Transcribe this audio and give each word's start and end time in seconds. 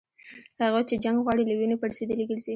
هغوی 0.63 0.83
چي 0.89 0.95
جنګ 1.03 1.17
غواړي 1.23 1.43
له 1.45 1.53
وینو 1.59 1.79
پړسېدلي 1.81 2.25
ګرځي 2.29 2.49